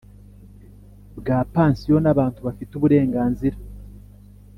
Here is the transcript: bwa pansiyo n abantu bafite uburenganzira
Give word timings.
bwa 1.17 1.39
pansiyo 1.53 1.95
n 2.01 2.07
abantu 2.13 2.39
bafite 2.47 2.71
uburenganzira 2.75 3.57